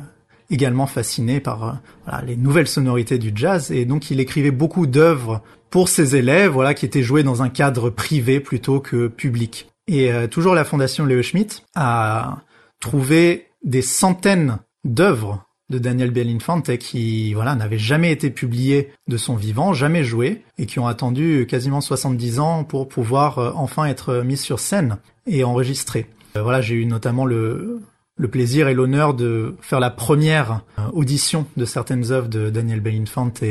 également 0.49 0.85
fasciné 0.85 1.39
par 1.39 1.79
les 2.25 2.35
nouvelles 2.35 2.67
sonorités 2.67 3.17
du 3.17 3.31
jazz 3.33 3.71
et 3.71 3.85
donc 3.85 4.11
il 4.11 4.19
écrivait 4.19 4.51
beaucoup 4.51 4.85
d'œuvres 4.85 5.41
pour 5.69 5.89
ses 5.89 6.15
élèves, 6.15 6.51
voilà, 6.51 6.73
qui 6.73 6.85
étaient 6.85 7.03
jouées 7.03 7.23
dans 7.23 7.41
un 7.41 7.49
cadre 7.49 7.89
privé 7.89 8.39
plutôt 8.39 8.79
que 8.79 9.07
public. 9.07 9.69
Et 9.87 10.11
toujours 10.29 10.53
la 10.53 10.65
fondation 10.65 11.05
Leo 11.05 11.21
Schmidt 11.21 11.63
a 11.75 12.39
trouvé 12.79 13.47
des 13.63 13.81
centaines 13.81 14.59
d'œuvres 14.83 15.45
de 15.71 15.79
Daniel 15.79 16.11
Belinfante 16.11 16.77
qui 16.77 17.33
voilà 17.33 17.55
n'avaient 17.55 17.79
jamais 17.79 18.11
été 18.11 18.29
publiées 18.29 18.91
de 19.07 19.17
son 19.17 19.35
vivant, 19.35 19.73
jamais 19.73 20.03
jouées 20.03 20.43
et 20.59 20.67
qui 20.67 20.77
ont 20.77 20.85
attendu 20.85 21.47
quasiment 21.49 21.81
70 21.81 22.39
ans 22.39 22.63
pour 22.63 22.87
pouvoir 22.87 23.39
euh, 23.39 23.51
enfin 23.55 23.85
être 23.85 24.21
mises 24.21 24.41
sur 24.41 24.59
scène 24.59 24.97
et 25.25 25.43
enregistrées. 25.43 26.07
Euh, 26.35 26.43
voilà, 26.43 26.61
j'ai 26.61 26.75
eu 26.75 26.85
notamment 26.85 27.25
le 27.25 27.81
le 28.17 28.27
plaisir 28.27 28.67
et 28.67 28.75
l'honneur 28.75 29.15
de 29.15 29.55
faire 29.61 29.79
la 29.79 29.89
première 29.89 30.61
euh, 30.77 30.83
audition 30.93 31.47
de 31.57 31.65
certaines 31.65 32.11
œuvres 32.11 32.27
de 32.27 32.51
Daniel 32.51 32.81
Belinfante 32.81 33.41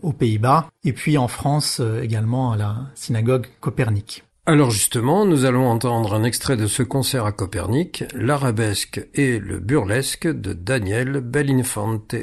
aux 0.00 0.12
Pays-Bas 0.12 0.70
et 0.84 0.94
puis 0.94 1.18
en 1.18 1.28
France 1.28 1.82
également 2.00 2.52
à 2.52 2.56
la 2.56 2.76
synagogue 2.94 3.48
Copernic. 3.60 4.24
Alors 4.46 4.70
justement, 4.70 5.24
nous 5.24 5.46
allons 5.46 5.70
entendre 5.70 6.12
un 6.12 6.22
extrait 6.22 6.58
de 6.58 6.66
ce 6.66 6.82
concert 6.82 7.24
à 7.24 7.32
Copernic, 7.32 8.04
l'arabesque 8.14 9.00
et 9.14 9.38
le 9.38 9.58
burlesque 9.58 10.26
de 10.26 10.52
Daniel 10.52 11.20
Belinfante. 11.20 12.14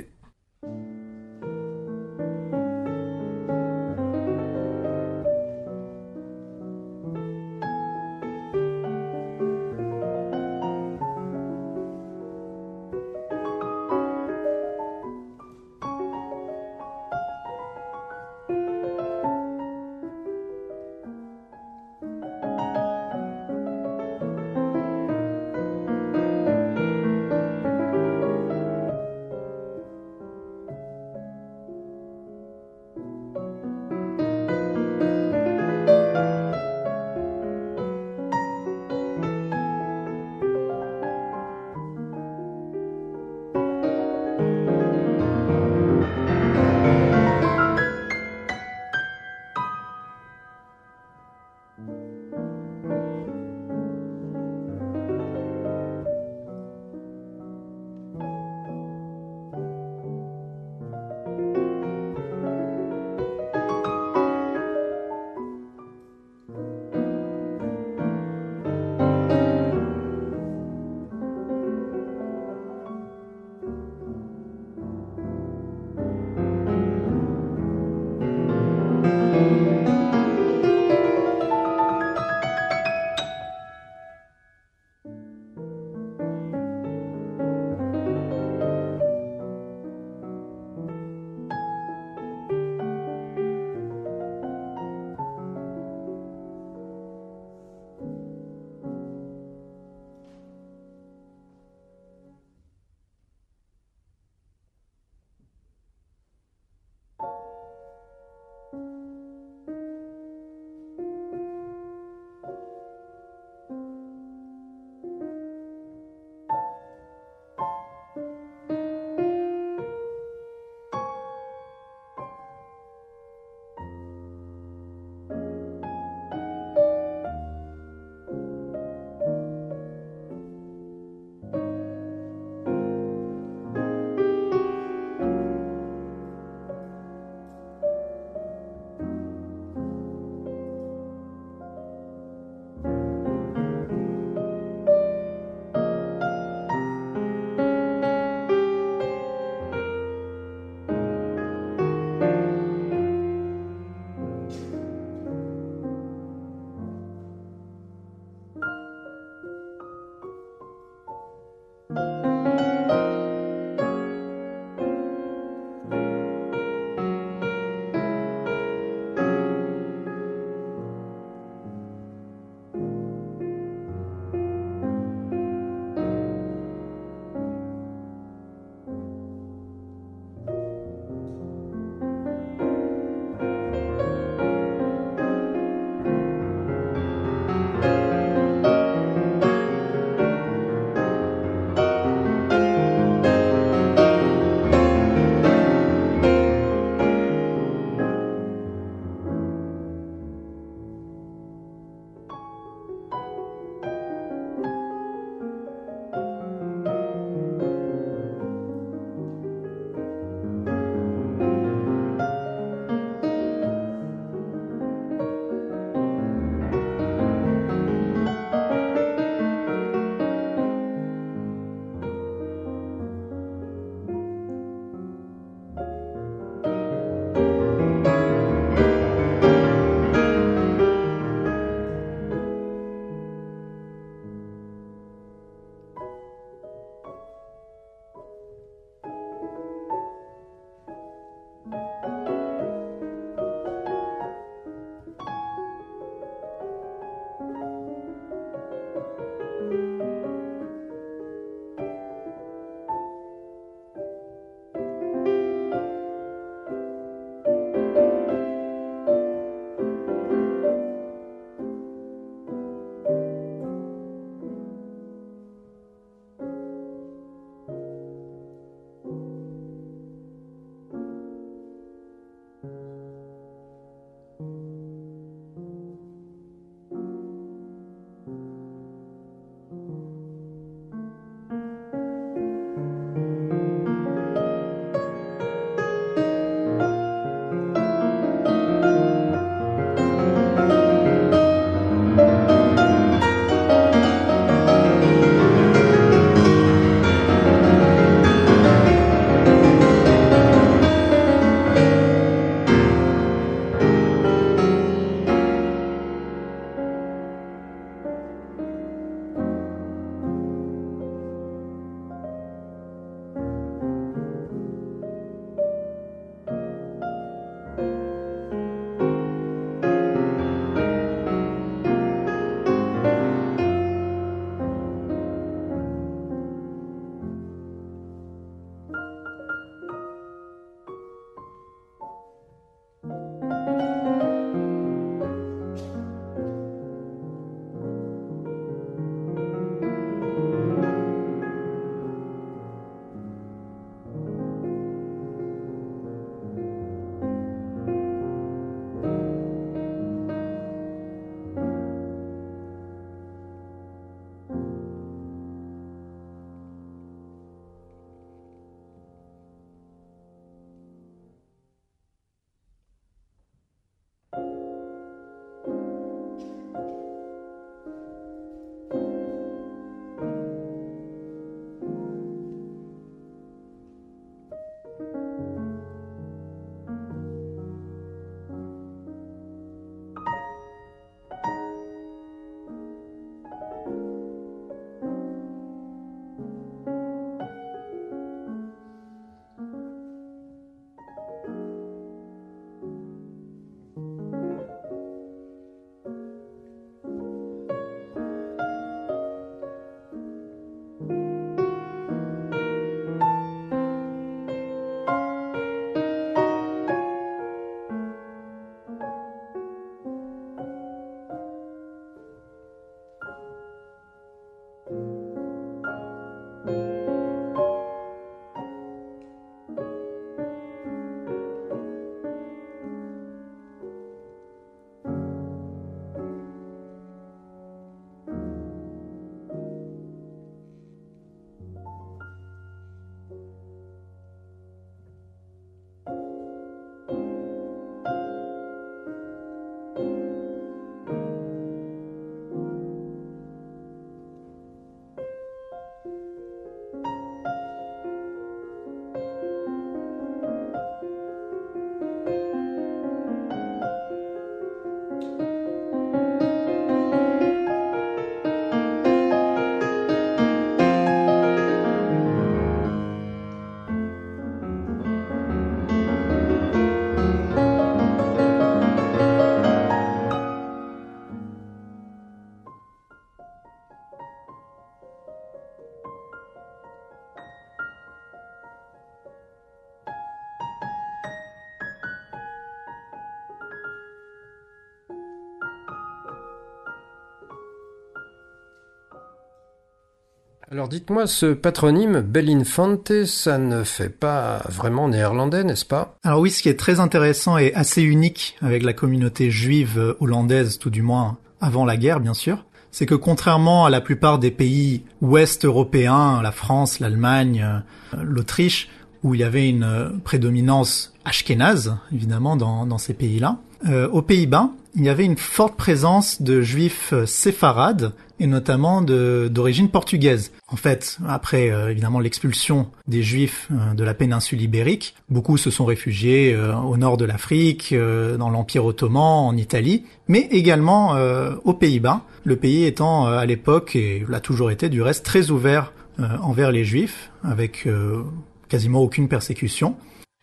Alors 490.71 490.87
dites-moi, 490.87 491.27
ce 491.27 491.47
patronyme 491.47 492.21
Belinfante, 492.21 493.25
ça 493.25 493.57
ne 493.57 493.83
fait 493.83 494.07
pas 494.07 494.61
vraiment 494.69 495.09
néerlandais, 495.09 495.65
n'est-ce 495.65 495.83
pas? 495.83 496.15
Alors 496.23 496.39
oui, 496.39 496.49
ce 496.49 496.61
qui 496.63 496.69
est 496.69 496.79
très 496.79 497.01
intéressant 497.01 497.57
et 497.57 497.73
assez 497.73 498.01
unique 498.01 498.55
avec 498.61 498.83
la 498.83 498.93
communauté 498.93 499.51
juive 499.51 500.15
hollandaise, 500.21 500.79
tout 500.79 500.89
du 500.89 501.01
moins 501.01 501.37
avant 501.59 501.83
la 501.83 501.97
guerre 501.97 502.21
bien 502.21 502.33
sûr, 502.33 502.63
c'est 502.89 503.05
que 503.05 503.15
contrairement 503.15 503.83
à 503.83 503.89
la 503.89 503.99
plupart 503.99 504.39
des 504.39 504.49
pays 504.49 505.03
ouest 505.19 505.65
européens, 505.65 506.41
la 506.41 506.53
France, 506.53 507.01
l'Allemagne, 507.01 507.67
euh, 508.13 508.23
l'Autriche, 508.23 508.87
où 509.23 509.35
il 509.35 509.41
y 509.41 509.43
avait 509.43 509.67
une 509.67 509.83
euh, 509.83 510.07
prédominance 510.23 511.13
ashkénaze, 511.25 511.97
évidemment, 512.13 512.55
dans, 512.55 512.97
ces 512.97 513.13
pays-là, 513.13 513.57
euh, 513.89 514.07
aux 514.07 514.21
Pays-Bas, 514.21 514.69
il 514.95 515.03
y 515.03 515.09
avait 515.09 515.25
une 515.25 515.37
forte 515.37 515.75
présence 515.75 516.41
de 516.41 516.61
juifs 516.61 517.13
séfarades 517.25 518.13
et 518.41 518.47
notamment 518.47 519.01
d'origine 519.01 519.89
portugaise. 519.89 520.51
En 520.67 520.75
fait, 520.75 521.17
après 521.27 521.67
évidemment 521.89 522.19
l'expulsion 522.19 522.87
des 523.07 523.23
juifs 523.23 523.69
de 523.95 524.03
la 524.03 524.13
péninsule 524.13 524.61
ibérique, 524.61 525.15
beaucoup 525.29 525.57
se 525.57 525.69
sont 525.69 525.85
réfugiés 525.85 526.57
au 526.85 526.97
nord 526.97 527.17
de 527.17 527.25
l'Afrique, 527.25 527.93
dans 527.93 528.49
l'Empire 528.49 528.85
ottoman, 528.85 529.47
en 529.47 529.55
Italie, 529.55 530.05
mais 530.27 530.47
également 530.51 531.15
aux 531.63 531.73
Pays-Bas, 531.73 532.23
le 532.43 532.55
pays 532.55 532.85
étant 532.85 533.27
euh, 533.27 533.37
à 533.37 533.45
l'époque, 533.45 533.95
et 533.95 534.25
l'a 534.27 534.39
toujours 534.39 534.71
été 534.71 534.89
du 534.89 535.01
reste, 535.01 535.25
très 535.25 535.51
ouvert 535.51 535.93
euh, 536.19 536.37
envers 536.41 536.71
les 536.71 536.83
juifs, 536.83 537.31
avec 537.43 537.85
euh, 537.85 538.23
quasiment 538.69 539.01
aucune 539.01 539.27
persécution. 539.27 539.95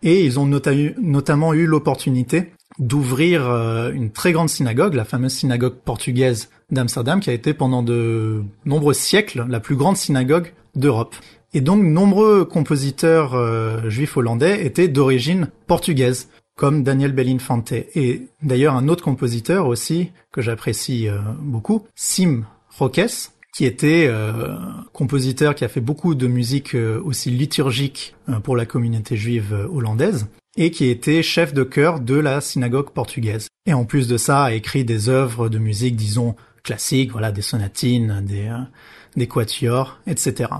Et 0.03 0.25
ils 0.25 0.39
ont 0.39 0.47
notamment 0.47 1.55
eu 1.55 1.67
l'opportunité 1.67 2.53
d'ouvrir 2.79 3.43
une 3.93 4.11
très 4.11 4.33
grande 4.33 4.49
synagogue, 4.49 4.95
la 4.95 5.05
fameuse 5.05 5.33
synagogue 5.33 5.75
portugaise 5.85 6.51
d'Amsterdam, 6.71 7.19
qui 7.21 7.31
a 7.31 7.33
été 7.33 7.55
pendant 7.55 7.83
de 7.83 8.43
nombreux 8.65 8.95
siècles 8.95 9.45
la 9.49 9.59
plus 9.59 9.75
grande 9.75 9.97
synagogue 9.97 10.53
d'Europe. 10.77 11.17
Et 11.55 11.61
donc 11.61 11.83
nombreux 11.83 12.45
compositeurs 12.45 13.91
juifs 13.91 14.17
hollandais 14.17 14.65
étaient 14.65 14.87
d'origine 14.87 15.51
portugaise 15.67 16.29
comme 16.59 16.83
Daniel 16.83 17.13
Belinfante. 17.13 17.73
Et 17.73 18.29
d'ailleurs 18.43 18.75
un 18.75 18.89
autre 18.89 19.05
compositeur 19.05 19.67
aussi 19.67 20.11
que 20.33 20.43
j'apprécie 20.43 21.09
euh, 21.09 21.19
beaucoup, 21.41 21.87
Sim 21.95 22.43
Roques, 22.77 23.31
qui 23.53 23.65
était 23.65 24.07
euh, 24.09 24.57
compositeur 24.93 25.55
qui 25.55 25.65
a 25.65 25.69
fait 25.69 25.81
beaucoup 25.81 26.15
de 26.15 26.27
musique 26.27 26.75
euh, 26.75 27.01
aussi 27.03 27.31
liturgique 27.31 28.15
pour 28.43 28.57
la 28.57 28.67
communauté 28.67 29.17
juive 29.17 29.69
hollandaise 29.73 30.27
et 30.57 30.71
qui 30.71 30.87
était 30.87 31.23
chef 31.23 31.55
de 31.55 31.63
chœur 31.63 32.01
de 32.01 32.15
la 32.15 32.41
synagogue 32.41 32.91
portugaise. 32.91 33.49
Et 33.67 33.73
en 33.73 33.85
plus 33.85 34.09
de 34.09 34.17
ça, 34.17 34.45
a 34.45 34.53
écrit 34.53 34.85
des 34.85 35.09
œuvres 35.09 35.49
de 35.49 35.59
musique, 35.59 35.97
disons, 35.97 36.35
classiques, 36.65 37.13
voilà, 37.13 37.33
des 37.33 37.43
sonatines, 37.43 38.23
des, 38.25 38.51
des 39.17 39.29
quatuors, 39.29 39.99
etc. 40.07 40.51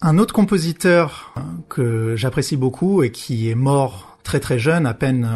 Un 0.00 0.18
autre 0.18 0.34
compositeur 0.34 1.34
que 1.68 2.14
j'apprécie 2.16 2.56
beaucoup 2.56 3.02
et 3.02 3.10
qui 3.10 3.48
est 3.48 3.54
mort 3.54 4.18
très 4.22 4.40
très 4.40 4.58
jeune, 4.58 4.86
à 4.86 4.94
peine 4.94 5.28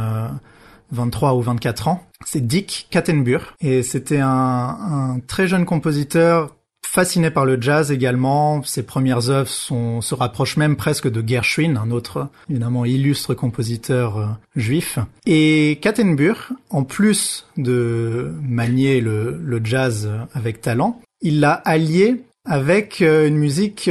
23 0.92 1.30
euh, 1.30 1.36
ou 1.36 1.42
24 1.42 1.88
ans. 1.88 2.07
C'est 2.24 2.46
Dick 2.46 2.88
Kattenburg 2.90 3.42
et 3.60 3.82
c'était 3.82 4.18
un, 4.18 4.28
un, 4.28 5.20
très 5.26 5.46
jeune 5.46 5.64
compositeur 5.64 6.56
fasciné 6.84 7.30
par 7.30 7.44
le 7.44 7.60
jazz 7.60 7.92
également. 7.92 8.62
Ses 8.62 8.82
premières 8.82 9.30
œuvres 9.30 9.48
sont, 9.48 10.00
se 10.00 10.14
rapprochent 10.14 10.56
même 10.56 10.76
presque 10.76 11.08
de 11.08 11.26
Gershwin, 11.26 11.76
un 11.76 11.90
autre 11.90 12.28
évidemment 12.50 12.84
illustre 12.84 13.34
compositeur 13.34 14.18
euh, 14.18 14.26
juif. 14.56 14.98
Et 15.26 15.78
Kattenburg, 15.80 16.50
en 16.70 16.84
plus 16.84 17.46
de 17.56 18.32
manier 18.42 19.00
le, 19.00 19.38
le 19.42 19.60
jazz 19.62 20.10
avec 20.34 20.60
talent, 20.60 21.00
il 21.20 21.40
l'a 21.40 21.52
allié 21.52 22.22
avec 22.44 23.02
euh, 23.02 23.28
une 23.28 23.36
musique, 23.36 23.88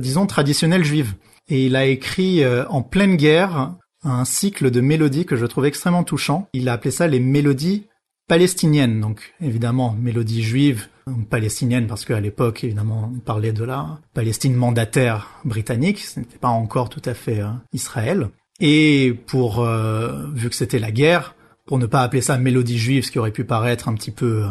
disons, 0.00 0.26
traditionnelle 0.26 0.84
juive. 0.84 1.14
Et 1.48 1.66
il 1.66 1.74
a 1.74 1.86
écrit 1.86 2.44
en 2.68 2.80
pleine 2.80 3.16
guerre 3.16 3.72
un 4.04 4.24
cycle 4.24 4.70
de 4.70 4.80
mélodies 4.80 5.26
que 5.26 5.36
je 5.36 5.46
trouve 5.46 5.66
extrêmement 5.66 6.04
touchant. 6.04 6.48
Il 6.54 6.68
a 6.68 6.74
appelé 6.74 6.90
ça 6.90 7.06
les 7.06 7.20
mélodies 7.20 7.86
palestiniennes, 8.28 9.00
donc 9.00 9.34
évidemment 9.40 9.96
mélodies 10.00 10.42
juives, 10.42 10.86
palestiniennes 11.28 11.88
parce 11.88 12.04
qu'à 12.04 12.20
l'époque 12.20 12.62
évidemment 12.62 13.12
on 13.14 13.18
parlait 13.18 13.52
de 13.52 13.64
la 13.64 13.98
Palestine 14.14 14.54
mandataire 14.54 15.28
britannique, 15.44 15.98
ce 15.98 16.20
n'était 16.20 16.38
pas 16.38 16.48
encore 16.48 16.88
tout 16.88 17.02
à 17.04 17.14
fait 17.14 17.40
euh, 17.40 17.48
Israël. 17.72 18.28
Et 18.60 19.18
pour 19.26 19.60
euh, 19.60 20.26
vu 20.32 20.48
que 20.48 20.54
c'était 20.54 20.78
la 20.78 20.92
guerre, 20.92 21.34
pour 21.66 21.78
ne 21.78 21.86
pas 21.86 22.02
appeler 22.02 22.22
ça 22.22 22.38
mélodie 22.38 22.78
juive, 22.78 23.04
ce 23.04 23.10
qui 23.10 23.18
aurait 23.18 23.32
pu 23.32 23.44
paraître 23.44 23.88
un 23.88 23.94
petit 23.94 24.12
peu 24.12 24.44
euh, 24.44 24.48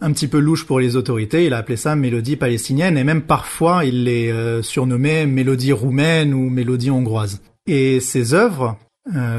un 0.00 0.12
petit 0.12 0.26
peu 0.26 0.38
louche 0.38 0.66
pour 0.66 0.80
les 0.80 0.96
autorités, 0.96 1.46
il 1.46 1.54
a 1.54 1.58
appelé 1.58 1.76
ça 1.76 1.94
mélodie 1.94 2.36
palestinienne 2.36 2.98
et 2.98 3.04
même 3.04 3.22
parfois 3.22 3.84
il 3.84 4.04
les 4.04 4.60
surnommait 4.62 5.26
mélodie 5.26 5.72
roumaine 5.72 6.34
ou 6.34 6.50
mélodie 6.50 6.90
hongroise. 6.90 7.40
Et 7.66 8.00
ces 8.00 8.34
œuvres 8.34 8.76
euh, 8.78 8.89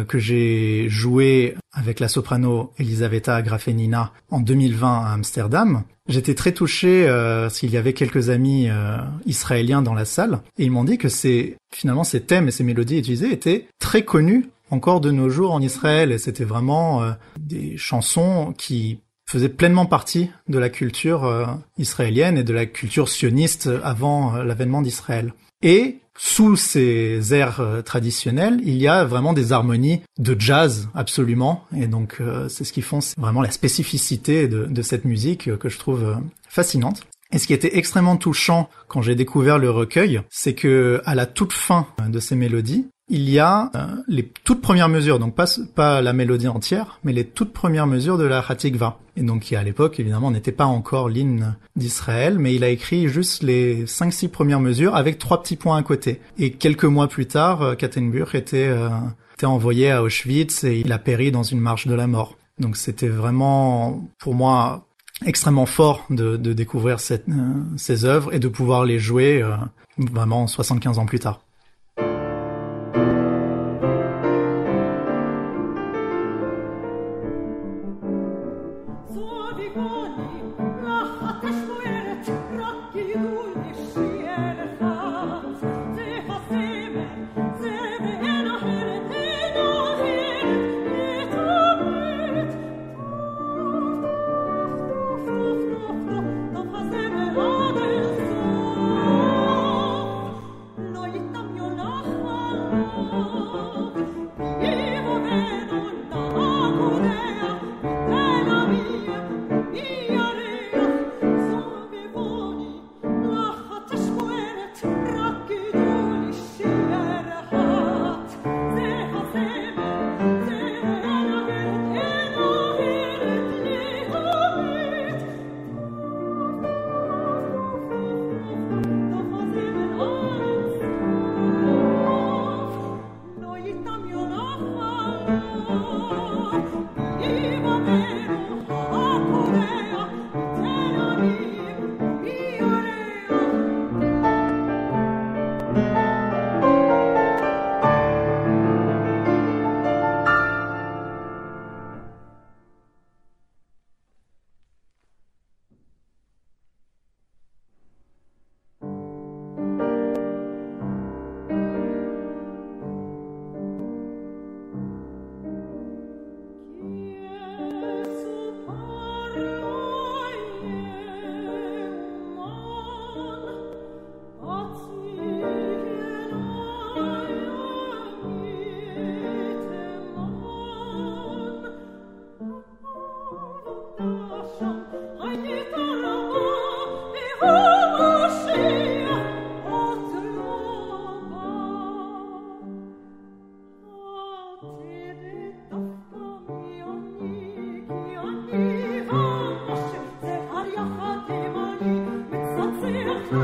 que 0.07 0.19
j'ai 0.19 0.89
joué 0.89 1.55
avec 1.73 1.99
la 1.99 2.07
soprano 2.07 2.71
Elisaveta 2.77 3.41
Grafenina 3.41 4.11
en 4.29 4.39
2020 4.39 5.05
à 5.05 5.13
Amsterdam, 5.13 5.83
j'étais 6.07 6.35
très 6.35 6.51
touché 6.51 7.07
euh, 7.07 7.49
s'il 7.49 7.71
y 7.71 7.77
avait 7.77 7.93
quelques 7.93 8.29
amis 8.29 8.69
euh, 8.69 8.97
israéliens 9.25 9.81
dans 9.81 9.93
la 9.93 10.05
salle 10.05 10.39
et 10.57 10.65
ils 10.65 10.71
m'ont 10.71 10.83
dit 10.83 10.97
que 10.97 11.09
c'est 11.09 11.57
finalement 11.73 12.03
ces 12.03 12.21
thèmes 12.21 12.47
et 12.47 12.51
ces 12.51 12.63
mélodies 12.63 12.99
utilisées 12.99 13.31
étaient 13.31 13.67
très 13.79 14.03
connus 14.03 14.49
encore 14.69 15.01
de 15.01 15.11
nos 15.11 15.29
jours 15.29 15.53
en 15.53 15.61
Israël 15.61 16.11
et 16.11 16.17
c'était 16.17 16.45
vraiment 16.45 17.13
des 17.37 17.75
chansons 17.77 18.53
qui 18.57 18.99
faisaient 19.29 19.49
pleinement 19.49 19.85
partie 19.85 20.29
de 20.47 20.59
la 20.59 20.69
culture 20.69 21.57
israélienne 21.77 22.37
et 22.37 22.43
de 22.45 22.53
la 22.53 22.65
culture 22.65 23.09
sioniste 23.09 23.69
avant 23.83 24.37
l'avènement 24.43 24.81
d'Israël. 24.81 25.33
Et 25.61 25.99
sous 26.17 26.55
ces 26.55 27.33
airs 27.33 27.61
euh, 27.61 27.81
traditionnels, 27.81 28.59
il 28.63 28.75
y 28.75 28.87
a 28.87 29.05
vraiment 29.05 29.33
des 29.33 29.53
harmonies 29.53 30.01
de 30.17 30.35
jazz 30.39 30.89
absolument. 30.93 31.65
Et 31.75 31.87
donc 31.87 32.17
euh, 32.19 32.49
c'est 32.49 32.63
ce 32.63 32.73
qui 32.73 32.81
font 32.81 32.99
vraiment 33.17 33.41
la 33.41 33.51
spécificité 33.51 34.47
de, 34.47 34.65
de 34.65 34.81
cette 34.81 35.05
musique 35.05 35.47
euh, 35.47 35.57
que 35.57 35.69
je 35.69 35.77
trouve 35.77 36.17
fascinante. 36.47 37.03
Et 37.33 37.37
ce 37.37 37.47
qui 37.47 37.53
était 37.53 37.77
extrêmement 37.77 38.17
touchant 38.17 38.69
quand 38.89 39.01
j'ai 39.01 39.15
découvert 39.15 39.57
le 39.57 39.69
recueil, 39.69 40.21
c'est 40.29 40.53
que 40.53 41.01
à 41.05 41.15
la 41.15 41.25
toute 41.25 41.53
fin 41.53 41.87
de 42.05 42.19
ces 42.19 42.35
mélodies, 42.35 42.89
il 43.11 43.29
y 43.29 43.39
a 43.39 43.69
euh, 43.75 43.87
les 44.07 44.31
toutes 44.45 44.61
premières 44.61 44.87
mesures, 44.87 45.19
donc 45.19 45.35
pas, 45.35 45.45
pas 45.75 46.01
la 46.01 46.13
mélodie 46.13 46.47
entière, 46.47 46.99
mais 47.03 47.11
les 47.11 47.25
toutes 47.25 47.51
premières 47.51 47.85
mesures 47.85 48.17
de 48.17 48.23
la 48.23 48.39
Hatikva. 48.39 48.99
Et 49.17 49.21
donc 49.21 49.41
qui 49.41 49.57
à 49.57 49.63
l'époque, 49.63 49.99
évidemment, 49.99 50.31
n'était 50.31 50.53
pas 50.53 50.65
encore 50.65 51.09
l'hymne 51.09 51.57
d'Israël, 51.75 52.39
mais 52.39 52.55
il 52.55 52.63
a 52.63 52.69
écrit 52.69 53.09
juste 53.09 53.43
les 53.43 53.83
5-6 53.83 54.29
premières 54.29 54.61
mesures 54.61 54.95
avec 54.95 55.19
trois 55.19 55.41
petits 55.43 55.57
points 55.57 55.75
à 55.75 55.83
côté. 55.83 56.21
Et 56.39 56.53
quelques 56.53 56.85
mois 56.85 57.09
plus 57.09 57.25
tard, 57.25 57.61
euh, 57.61 57.75
Kattenburg 57.75 58.33
était, 58.33 58.69
euh, 58.69 58.87
était 59.33 59.45
envoyé 59.45 59.91
à 59.91 60.01
Auschwitz 60.03 60.63
et 60.63 60.79
il 60.79 60.91
a 60.93 60.97
péri 60.97 61.33
dans 61.33 61.43
une 61.43 61.59
marche 61.59 61.87
de 61.87 61.93
la 61.93 62.07
mort. 62.07 62.37
Donc 62.59 62.77
c'était 62.77 63.09
vraiment, 63.09 64.07
pour 64.19 64.35
moi, 64.35 64.87
extrêmement 65.25 65.65
fort 65.65 66.05
de, 66.09 66.37
de 66.37 66.53
découvrir 66.53 67.01
cette, 67.01 67.25
ces 67.75 68.05
œuvres 68.05 68.33
et 68.33 68.39
de 68.39 68.47
pouvoir 68.47 68.85
les 68.85 68.99
jouer 68.99 69.43
vraiment 69.97 70.47
75 70.47 70.97
ans 70.97 71.05
plus 71.05 71.19
tard. 71.19 71.41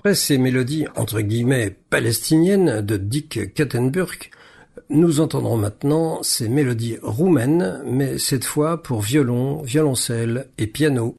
Après 0.00 0.14
ces 0.14 0.38
mélodies 0.38 0.86
entre 0.96 1.20
guillemets 1.20 1.76
palestiniennes 1.90 2.80
de 2.80 2.96
Dick 2.96 3.52
Kattenburg, 3.52 4.30
nous 4.88 5.20
entendrons 5.20 5.58
maintenant 5.58 6.22
ces 6.22 6.48
mélodies 6.48 6.96
roumaines, 7.02 7.82
mais 7.84 8.16
cette 8.16 8.46
fois 8.46 8.82
pour 8.82 9.02
violon, 9.02 9.60
violoncelle 9.60 10.46
et 10.56 10.66
piano. 10.66 11.16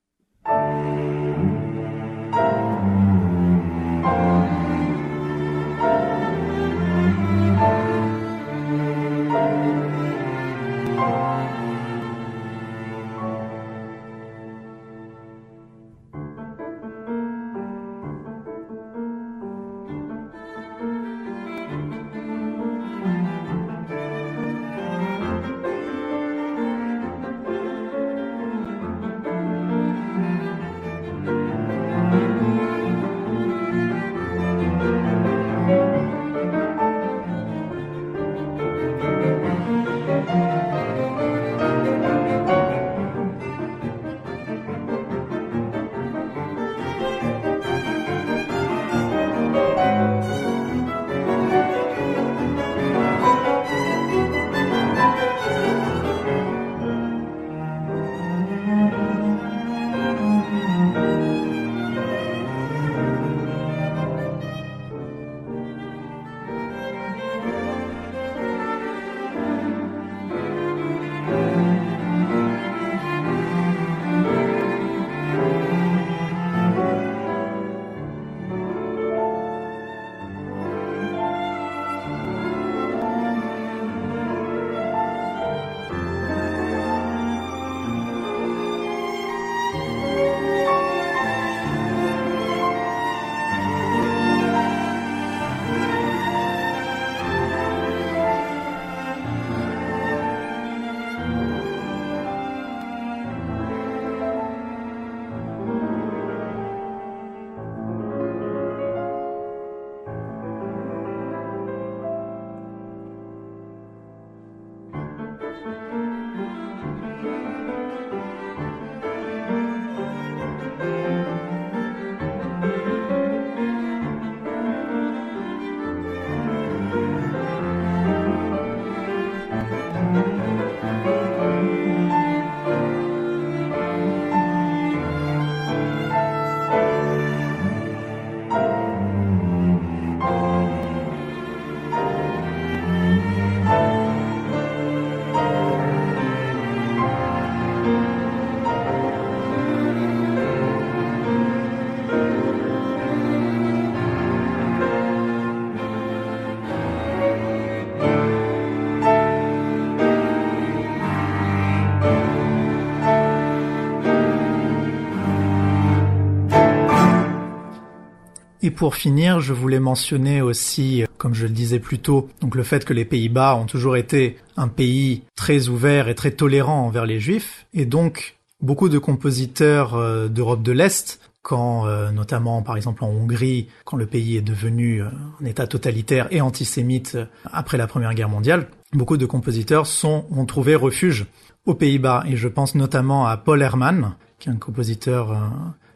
Et 168.64 168.70
pour 168.70 168.95
finir, 168.95 169.39
je 169.39 169.53
voulais 169.53 169.80
mentionner 169.80 170.41
aussi, 170.43 171.03
comme 171.18 171.34
je 171.34 171.47
le 171.47 171.51
disais 171.51 171.80
plus 171.80 171.97
tôt, 171.97 172.30
donc 172.41 172.53
le 172.53 172.62
fait 172.62 172.86
que 172.86 172.93
les 172.93 173.05
Pays-Bas 173.05 173.55
ont 173.55 173.66
toujours 173.66 173.97
été 173.97 174.38
un 174.55 174.68
pays 174.68 175.24
très 175.36 175.68
ouvert 175.68 176.07
et 176.09 176.16
très 176.16 176.30
tolérant 176.30 176.86
envers 176.86 177.07
les 177.07 177.20
Juifs, 177.20 177.66
et 177.74 177.86
donc 177.86 178.36
beaucoup 178.62 178.88
de 178.88 178.99
compositeurs 178.99 179.95
euh, 179.95 180.28
d'Europe 180.28 180.62
de 180.62 180.72
l'Est, 180.72 181.20
quand 181.41 181.88
euh, 181.88 182.12
notamment 182.12 182.62
par 182.62 182.78
exemple 182.78 183.03
en 183.03 183.07
Hongrie, 183.07 183.68
quand 183.84 183.97
le 183.97 184.05
pays 184.05 184.38
est 184.38 184.41
devenu 184.41 185.01
euh, 185.01 185.07
un 185.41 185.45
État 185.45 185.66
totalitaire 185.66 186.28
et 186.30 186.39
antisémite 186.39 187.18
après 187.51 187.80
la 187.80 187.88
Première 187.88 188.14
Guerre 188.14 188.30
mondiale, 188.30 188.68
beaucoup 188.93 189.18
de 189.18 189.26
compositeurs 189.26 189.88
sont, 189.88 190.26
ont 190.30 190.45
trouvé 190.45 190.76
refuge 190.76 191.26
aux 191.66 191.74
Pays-Bas, 191.74 192.26
et 192.28 192.36
je 192.38 192.47
pense 192.47 192.76
notamment 192.76 193.26
à 193.26 193.38
Paul 193.38 193.64
Hermann, 193.64 194.14
qui 194.38 194.49
est 194.49 194.51
un 194.51 194.57
compositeur 194.57 195.36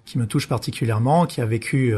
qui 0.06 0.20
me 0.20 0.28
touche 0.28 0.48
particulièrement, 0.48 1.26
qui 1.26 1.42
a 1.42 1.46
vécu 1.48 1.96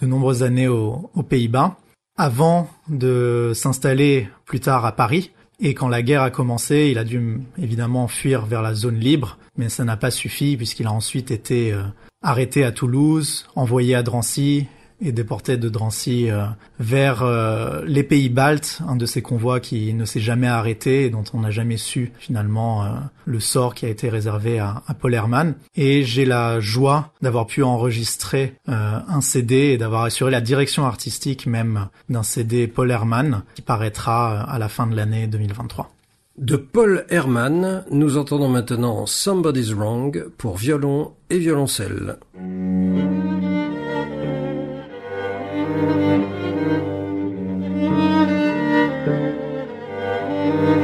de 0.00 0.06
nombreuses 0.06 0.42
années 0.42 0.68
aux, 0.68 1.10
Pays-Bas, 1.28 1.76
avant 2.16 2.68
de 2.88 3.52
s'installer 3.54 4.28
plus 4.44 4.60
tard 4.60 4.84
à 4.84 4.92
Paris. 4.92 5.30
Et 5.58 5.74
quand 5.74 5.88
la 5.88 6.02
guerre 6.02 6.22
a 6.22 6.30
commencé, 6.30 6.88
il 6.90 6.98
a 6.98 7.04
dû 7.04 7.40
évidemment 7.58 8.08
fuir 8.08 8.44
vers 8.44 8.62
la 8.62 8.74
zone 8.74 8.98
libre, 8.98 9.38
mais 9.56 9.68
ça 9.68 9.84
n'a 9.84 9.96
pas 9.96 10.10
suffi 10.10 10.56
puisqu'il 10.56 10.86
a 10.86 10.92
ensuite 10.92 11.30
été 11.30 11.72
euh, 11.72 11.82
arrêté 12.22 12.62
à 12.62 12.72
Toulouse, 12.72 13.46
envoyé 13.56 13.94
à 13.94 14.02
Drancy, 14.02 14.66
et 15.00 15.12
déporté 15.12 15.56
de 15.56 15.68
Drancy 15.68 16.30
euh, 16.30 16.46
vers 16.80 17.22
euh, 17.22 17.82
les 17.86 18.02
pays 18.02 18.28
baltes, 18.28 18.80
un 18.88 18.96
de 18.96 19.06
ces 19.06 19.22
convois 19.22 19.60
qui 19.60 19.92
ne 19.92 20.04
s'est 20.04 20.20
jamais 20.20 20.46
arrêté 20.46 21.04
et 21.04 21.10
dont 21.10 21.24
on 21.34 21.40
n'a 21.40 21.50
jamais 21.50 21.76
su 21.76 22.12
finalement 22.18 22.84
euh, 22.84 22.88
le 23.26 23.40
sort 23.40 23.74
qui 23.74 23.84
a 23.84 23.88
été 23.88 24.08
réservé 24.08 24.58
à, 24.58 24.82
à 24.86 24.94
Paul 24.94 25.14
Herman. 25.14 25.54
Et 25.76 26.02
j'ai 26.02 26.24
la 26.24 26.60
joie 26.60 27.12
d'avoir 27.20 27.46
pu 27.46 27.62
enregistrer 27.62 28.54
un 28.66 29.20
CD 29.20 29.56
et 29.56 29.78
d'avoir 29.78 30.04
assuré 30.04 30.30
la 30.30 30.40
direction 30.40 30.86
artistique 30.86 31.46
même 31.46 31.88
d'un 32.08 32.22
CD 32.22 32.66
Paul 32.66 32.90
Herman 32.90 33.42
qui 33.54 33.62
paraîtra 33.62 34.42
à 34.42 34.58
la 34.58 34.68
fin 34.68 34.86
de 34.86 34.94
l'année 34.94 35.26
2023. 35.26 35.90
De 36.38 36.56
Paul 36.56 37.06
Herman, 37.08 37.84
nous 37.90 38.18
entendons 38.18 38.48
maintenant 38.48 39.06
Somebody's 39.06 39.72
Wrong 39.72 40.28
pour 40.36 40.56
violon 40.56 41.12
et 41.30 41.38
violoncelle. 41.38 42.18
thank 45.76 46.26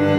you. 0.06 0.11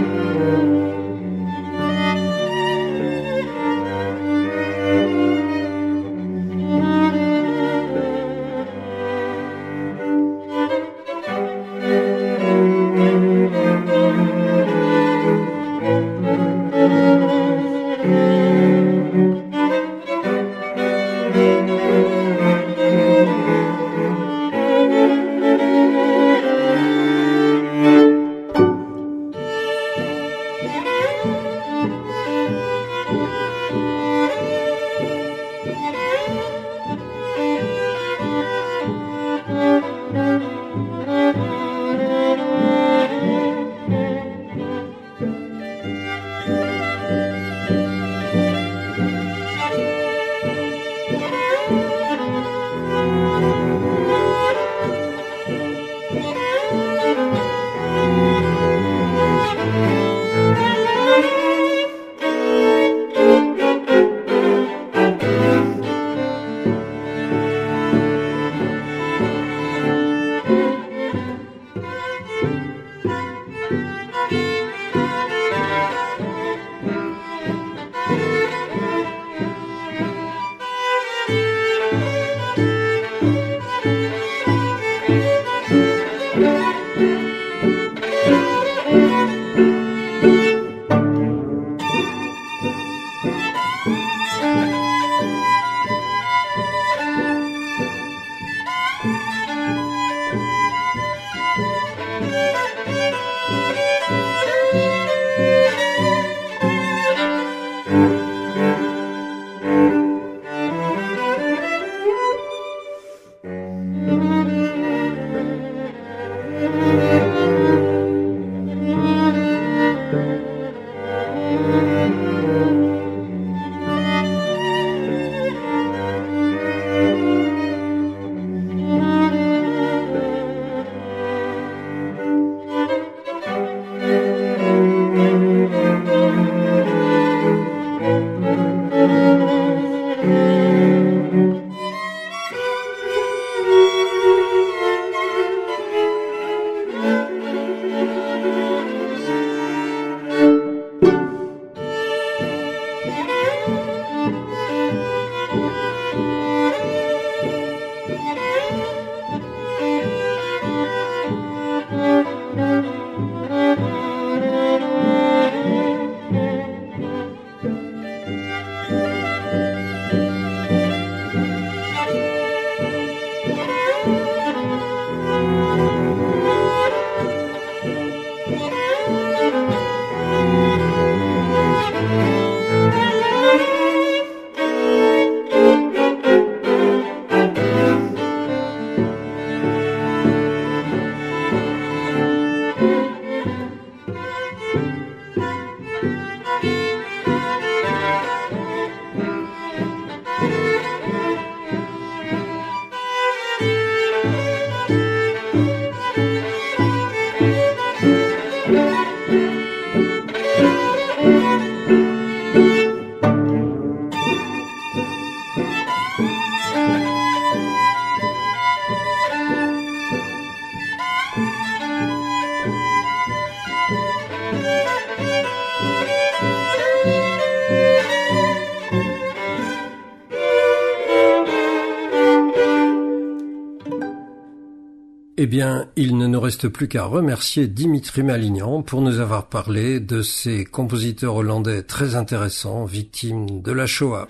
Il 235.96 236.16
ne 236.16 236.26
nous 236.26 236.40
reste 236.40 236.68
plus 236.68 236.88
qu'à 236.88 237.04
remercier 237.04 237.66
Dimitri 237.66 238.22
Malignan 238.22 238.82
pour 238.82 239.00
nous 239.00 239.18
avoir 239.20 239.46
parlé 239.46 240.00
de 240.00 240.22
ces 240.22 240.64
compositeurs 240.64 241.36
hollandais 241.36 241.82
très 241.82 242.16
intéressants, 242.16 242.84
victimes 242.84 243.62
de 243.62 243.72
la 243.72 243.86
Shoah. 243.86 244.28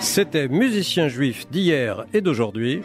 C'était 0.00 0.48
Musicien 0.48 1.08
juif 1.08 1.48
d'hier 1.50 2.04
et 2.14 2.20
d'aujourd'hui. 2.20 2.82